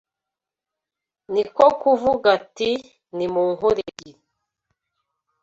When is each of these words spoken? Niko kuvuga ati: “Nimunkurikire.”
Niko 1.33 1.65
kuvuga 1.81 2.27
ati: 2.37 2.69
“Nimunkurikire.” 3.15 4.19